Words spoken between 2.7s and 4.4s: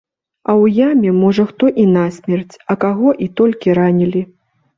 а каго і толькі ранілі.